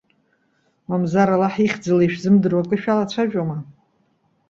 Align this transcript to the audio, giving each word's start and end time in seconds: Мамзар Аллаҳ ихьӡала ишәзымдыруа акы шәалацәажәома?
Мамзар 0.89 1.29
Аллаҳ 1.35 1.55
ихьӡала 1.65 2.03
ишәзымдыруа 2.03 2.61
акы 2.65 2.75
шәалацәажәома? 2.81 3.57